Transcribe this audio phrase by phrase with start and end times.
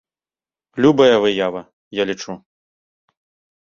[0.85, 1.61] Любая выява,
[2.01, 2.31] я лічу.